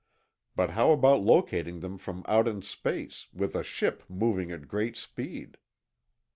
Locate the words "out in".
2.27-2.63